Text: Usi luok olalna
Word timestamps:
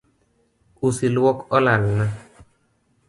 Usi 0.87 1.07
luok 1.15 1.37
olalna 1.55 2.05